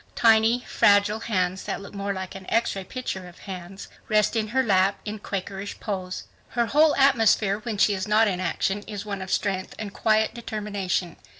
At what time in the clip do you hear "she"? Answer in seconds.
7.77-7.93